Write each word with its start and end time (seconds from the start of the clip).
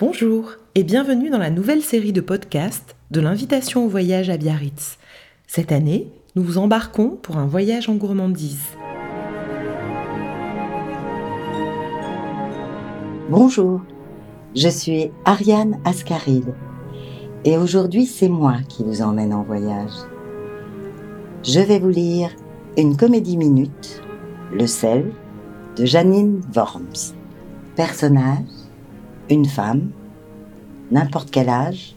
Bonjour 0.00 0.52
et 0.74 0.82
bienvenue 0.82 1.28
dans 1.28 1.36
la 1.36 1.50
nouvelle 1.50 1.82
série 1.82 2.14
de 2.14 2.22
podcasts 2.22 2.96
de 3.10 3.20
l'invitation 3.20 3.84
au 3.84 3.88
voyage 3.90 4.30
à 4.30 4.38
Biarritz. 4.38 4.96
Cette 5.46 5.72
année, 5.72 6.10
nous 6.34 6.42
vous 6.42 6.56
embarquons 6.56 7.18
pour 7.20 7.36
un 7.36 7.44
voyage 7.44 7.90
en 7.90 7.96
gourmandise. 7.96 8.64
Bonjour, 13.28 13.82
je 14.56 14.70
suis 14.70 15.10
Ariane 15.26 15.78
Ascaride 15.84 16.54
et 17.44 17.58
aujourd'hui 17.58 18.06
c'est 18.06 18.30
moi 18.30 18.54
qui 18.70 18.82
vous 18.84 19.02
emmène 19.02 19.34
en 19.34 19.42
voyage. 19.42 19.92
Je 21.44 21.60
vais 21.60 21.78
vous 21.78 21.90
lire 21.90 22.30
une 22.78 22.96
comédie 22.96 23.36
minute, 23.36 24.00
Le 24.50 24.66
sel, 24.66 25.12
de 25.76 25.84
Janine 25.84 26.40
Worms. 26.56 27.12
Personnage, 27.76 28.59
une 29.30 29.46
femme, 29.46 29.92
n'importe 30.90 31.30
quel 31.30 31.48
âge, 31.48 31.94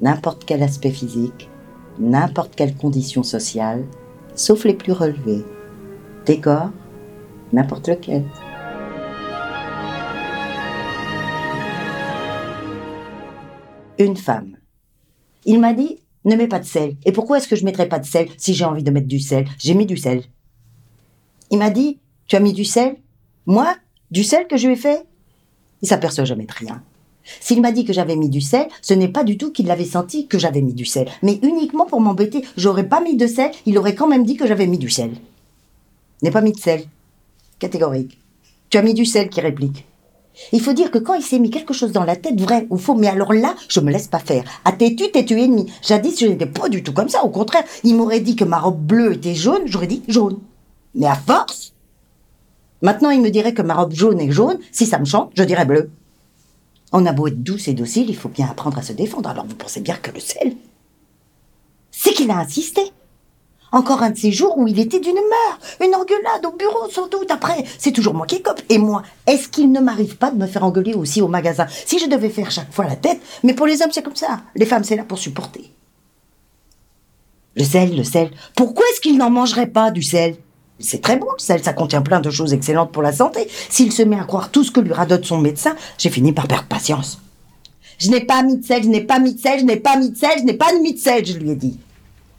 n'importe 0.00 0.44
quel 0.44 0.62
aspect 0.62 0.92
physique, 0.92 1.50
n'importe 1.98 2.54
quelle 2.54 2.76
condition 2.76 3.24
sociale, 3.24 3.84
sauf 4.36 4.64
les 4.64 4.74
plus 4.74 4.92
relevés. 4.92 5.44
Décor, 6.24 6.70
n'importe 7.52 7.88
lequel. 7.88 8.24
Une 13.98 14.16
femme. 14.16 14.56
Il 15.44 15.58
m'a 15.58 15.72
dit, 15.72 15.98
ne 16.24 16.36
mets 16.36 16.48
pas 16.48 16.60
de 16.60 16.64
sel. 16.64 16.96
Et 17.04 17.12
pourquoi 17.12 17.38
est-ce 17.38 17.48
que 17.48 17.56
je 17.56 17.64
mettrais 17.64 17.88
pas 17.88 17.98
de 17.98 18.06
sel 18.06 18.28
si 18.36 18.54
j'ai 18.54 18.64
envie 18.64 18.82
de 18.82 18.90
mettre 18.90 19.08
du 19.08 19.20
sel? 19.20 19.46
J'ai 19.58 19.74
mis 19.74 19.86
du 19.86 19.96
sel. 19.96 20.22
Il 21.50 21.58
m'a 21.58 21.70
dit, 21.70 21.98
tu 22.26 22.36
as 22.36 22.40
mis 22.40 22.52
du 22.52 22.64
sel? 22.64 22.96
Moi 23.46 23.74
Du 24.10 24.22
sel 24.22 24.46
que 24.46 24.56
je 24.56 24.66
lui 24.66 24.74
ai 24.74 24.76
fait? 24.76 25.06
Il 25.82 25.88
s'aperçoit 25.88 26.24
jamais 26.24 26.46
de 26.46 26.52
rien. 26.52 26.82
S'il 27.40 27.60
m'a 27.60 27.72
dit 27.72 27.84
que 27.84 27.92
j'avais 27.92 28.16
mis 28.16 28.28
du 28.28 28.40
sel, 28.40 28.68
ce 28.82 28.94
n'est 28.94 29.08
pas 29.08 29.24
du 29.24 29.36
tout 29.36 29.52
qu'il 29.52 29.70
avait 29.70 29.84
senti 29.84 30.26
que 30.26 30.38
j'avais 30.38 30.62
mis 30.62 30.74
du 30.74 30.84
sel, 30.84 31.08
mais 31.22 31.40
uniquement 31.42 31.86
pour 31.86 32.00
m'embêter. 32.00 32.44
J'aurais 32.56 32.88
pas 32.88 33.00
mis 33.00 33.16
de 33.16 33.26
sel, 33.26 33.50
il 33.66 33.78
aurait 33.78 33.94
quand 33.94 34.06
même 34.06 34.24
dit 34.24 34.36
que 34.36 34.46
j'avais 34.46 34.66
mis 34.66 34.78
du 34.78 34.90
sel. 34.90 35.10
N'ai 36.22 36.30
pas 36.30 36.40
mis 36.40 36.52
de 36.52 36.60
sel. 36.60 36.84
Catégorique. 37.58 38.18
Tu 38.70 38.78
as 38.78 38.82
mis 38.82 38.94
du 38.94 39.04
sel 39.04 39.28
qui 39.28 39.40
réplique. 39.40 39.86
Il 40.52 40.60
faut 40.60 40.72
dire 40.72 40.90
que 40.90 40.98
quand 40.98 41.14
il 41.14 41.22
s'est 41.22 41.38
mis 41.38 41.50
quelque 41.50 41.72
chose 41.72 41.92
dans 41.92 42.04
la 42.04 42.16
tête, 42.16 42.40
vrai 42.40 42.66
ou 42.68 42.76
faux, 42.76 42.94
mais 42.94 43.08
alors 43.08 43.32
là, 43.32 43.54
je 43.68 43.80
me 43.80 43.90
laisse 43.90 44.08
pas 44.08 44.18
faire. 44.18 44.44
À 44.64 44.72
têtu, 44.72 45.10
têtu 45.10 45.40
ennemi. 45.40 45.66
Jadis, 45.82 46.20
je 46.20 46.26
n'étais 46.26 46.46
pas 46.46 46.68
du 46.68 46.82
tout 46.82 46.92
comme 46.92 47.08
ça. 47.08 47.24
Au 47.24 47.30
contraire, 47.30 47.64
il 47.84 47.96
m'aurait 47.96 48.20
dit 48.20 48.36
que 48.36 48.44
ma 48.44 48.58
robe 48.58 48.80
bleue 48.80 49.14
était 49.14 49.34
jaune, 49.34 49.62
j'aurais 49.64 49.86
dit 49.86 50.02
jaune. 50.08 50.38
Mais 50.94 51.06
à 51.06 51.14
force, 51.14 51.65
maintenant 52.82 53.10
il 53.10 53.20
me 53.20 53.30
dirait 53.30 53.54
que 53.54 53.62
ma 53.62 53.74
robe 53.74 53.92
jaune 53.92 54.20
est 54.20 54.30
jaune, 54.30 54.58
si 54.72 54.86
ça 54.86 54.98
me 54.98 55.04
chante, 55.04 55.32
je 55.34 55.42
dirais 55.42 55.64
bleu. 55.64 55.90
On 56.92 57.04
a 57.06 57.12
beau 57.12 57.26
être 57.26 57.42
douce 57.42 57.68
et 57.68 57.74
docile, 57.74 58.08
il 58.08 58.16
faut 58.16 58.28
bien 58.28 58.46
apprendre 58.48 58.78
à 58.78 58.82
se 58.82 58.92
défendre. 58.92 59.28
Alors 59.28 59.46
vous 59.46 59.56
pensez 59.56 59.80
bien 59.80 59.96
que 59.96 60.10
le 60.10 60.20
sel, 60.20 60.56
c'est 61.90 62.12
qu'il 62.12 62.30
a 62.30 62.38
insisté. 62.38 62.80
Encore 63.72 64.02
un 64.02 64.10
de 64.10 64.16
ces 64.16 64.30
jours 64.30 64.56
où 64.56 64.68
il 64.68 64.78
était 64.78 65.00
d'une 65.00 65.16
humeur, 65.16 65.58
une 65.84 65.94
engueulade 65.94 66.46
au 66.46 66.56
bureau 66.56 66.88
sans 66.88 67.08
doute. 67.08 67.30
Après, 67.30 67.64
c'est 67.78 67.90
toujours 67.90 68.14
moi 68.14 68.24
qui 68.24 68.40
cope. 68.40 68.62
Et 68.68 68.78
moi, 68.78 69.02
est-ce 69.26 69.48
qu'il 69.48 69.72
ne 69.72 69.80
m'arrive 69.80 70.16
pas 70.16 70.30
de 70.30 70.38
me 70.38 70.46
faire 70.46 70.62
engueuler 70.62 70.94
aussi 70.94 71.20
au 71.20 71.26
magasin? 71.26 71.66
Si 71.84 71.98
je 71.98 72.06
devais 72.06 72.30
faire 72.30 72.50
chaque 72.52 72.72
fois 72.72 72.86
la 72.86 72.94
tête, 72.94 73.20
mais 73.42 73.54
pour 73.54 73.66
les 73.66 73.82
hommes 73.82 73.90
c'est 73.90 74.04
comme 74.04 74.16
ça. 74.16 74.42
Les 74.54 74.66
femmes 74.66 74.84
c'est 74.84 74.96
là 74.96 75.02
pour 75.02 75.18
supporter. 75.18 75.72
Le 77.56 77.64
sel, 77.64 77.96
le 77.96 78.04
sel. 78.04 78.30
Pourquoi 78.54 78.84
est-ce 78.92 79.00
qu'il 79.00 79.18
n'en 79.18 79.30
mangerait 79.30 79.66
pas 79.66 79.90
du 79.90 80.02
sel? 80.02 80.36
C'est 80.78 81.00
très 81.00 81.16
bon 81.16 81.28
sel, 81.38 81.62
ça 81.62 81.72
contient 81.72 82.02
plein 82.02 82.20
de 82.20 82.30
choses 82.30 82.52
excellentes 82.52 82.92
pour 82.92 83.02
la 83.02 83.12
santé. 83.12 83.48
S'il 83.70 83.92
se 83.92 84.02
met 84.02 84.18
à 84.18 84.24
croire 84.24 84.50
tout 84.50 84.62
ce 84.62 84.70
que 84.70 84.80
lui 84.80 84.92
radote 84.92 85.24
son 85.24 85.38
médecin, 85.38 85.74
j'ai 85.98 86.10
fini 86.10 86.32
par 86.32 86.46
perdre 86.46 86.68
patience. 86.68 87.20
Je 87.98 88.10
n'ai 88.10 88.20
pas 88.20 88.42
mis 88.42 88.58
de 88.58 88.64
sel, 88.64 88.82
je 88.82 88.88
n'ai 88.88 89.00
pas 89.00 89.18
mis 89.18 89.34
de 89.34 89.40
sel, 89.40 89.60
je 89.60 89.64
n'ai 89.64 89.76
pas 89.76 89.96
mis 89.96 90.10
de 90.10 90.16
sel, 90.16 90.38
je 90.38 90.44
n'ai 90.44 90.54
pas 90.54 90.72
mis 90.78 90.92
de 90.92 90.98
sel, 90.98 91.24
je 91.24 91.32
lui 91.34 91.50
ai 91.50 91.56
dit. 91.56 91.78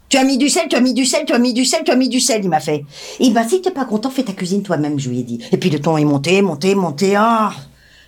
Tu 0.08 0.16
as 0.16 0.24
mis 0.24 0.38
du 0.38 0.48
sel, 0.48 0.68
tu 0.70 0.76
as 0.76 0.80
mis 0.80 0.94
du 0.94 1.04
sel, 1.04 1.24
tu 1.26 1.32
as 1.32 1.38
mis 1.38 1.52
du 1.52 1.64
sel, 1.64 1.82
tu 1.84 1.90
as 1.90 1.96
mis 1.96 2.08
du 2.08 2.20
sel, 2.20 2.42
il 2.42 2.48
m'a 2.48 2.60
fait. 2.60 2.84
Et 3.18 3.30
ben 3.30 3.46
si 3.46 3.60
t'es 3.60 3.72
pas 3.72 3.84
content, 3.84 4.08
fais 4.08 4.22
ta 4.22 4.32
cuisine 4.32 4.62
toi-même, 4.62 4.98
je 4.98 5.10
lui 5.10 5.20
ai 5.20 5.22
dit. 5.24 5.40
Et 5.50 5.56
puis 5.56 5.68
le 5.68 5.80
ton 5.80 5.98
est 5.98 6.04
monté, 6.04 6.40
monté, 6.40 6.74
monté, 6.76 7.16
ah 7.16 7.52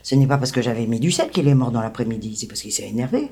Ce 0.03 0.15
n'est 0.15 0.29
pas 0.29 0.39
parce 0.39 0.53
que 0.53 0.63
j'avais 0.63 0.87
mis 0.87 1.01
du 1.01 1.11
sel 1.11 1.29
qu'il 1.31 1.49
est 1.49 1.55
mort 1.55 1.73
dans 1.73 1.83
l'après-midi, 1.83 2.37
c'est 2.39 2.47
parce 2.47 2.63
qu'il 2.63 2.73
s'est 2.73 2.89
énervé. 2.89 3.31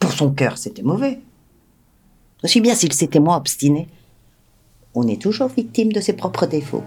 Pour 0.00 0.12
son 0.12 0.32
cœur, 0.32 0.58
c'était 0.58 0.82
mauvais. 0.82 1.20
Aussi 2.42 2.60
bien 2.60 2.74
s'il 2.74 2.92
s'était 2.92 3.20
moins 3.20 3.36
obstiné 3.36 3.88
on 4.98 5.06
est 5.06 5.22
toujours 5.22 5.48
victime 5.48 5.92
de 5.92 6.00
ses 6.00 6.12
propres 6.12 6.46
défauts. 6.46 6.82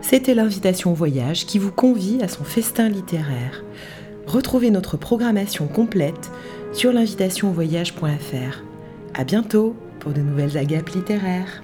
C'était 0.00 0.34
l'invitation 0.34 0.90
au 0.90 0.94
voyage 0.94 1.46
qui 1.46 1.60
vous 1.60 1.70
convie 1.70 2.20
à 2.20 2.26
son 2.26 2.42
festin 2.42 2.88
littéraire. 2.88 3.62
Retrouvez 4.26 4.72
notre 4.72 4.96
programmation 4.96 5.68
complète 5.68 6.32
sur 6.72 6.92
l'invitationvoyage.fr. 6.92 8.64
À 9.14 9.24
bientôt 9.24 9.76
pour 10.00 10.12
de 10.12 10.20
nouvelles 10.20 10.58
agapes 10.58 10.90
littéraires. 10.90 11.62